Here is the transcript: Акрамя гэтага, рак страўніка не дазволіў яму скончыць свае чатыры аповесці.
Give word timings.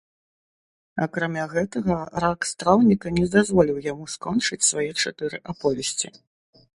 Акрамя 1.05 1.41
гэтага, 1.51 1.97
рак 2.23 2.47
страўніка 2.51 3.07
не 3.17 3.25
дазволіў 3.35 3.77
яму 3.91 4.05
скончыць 4.15 4.63
свае 4.71 4.89
чатыры 5.05 5.37
аповесці. 5.55 6.07